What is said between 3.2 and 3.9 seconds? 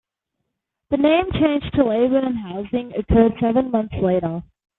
seven